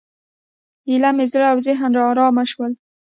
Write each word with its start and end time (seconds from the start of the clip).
ایله 0.89 1.09
مې 1.17 1.25
زړه 1.31 1.45
او 1.53 1.57
ذهن 1.67 1.91
ارامه 2.09 2.43
شول. 2.51 2.71